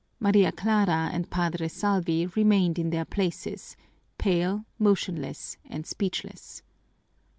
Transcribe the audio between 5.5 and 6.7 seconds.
and speechless.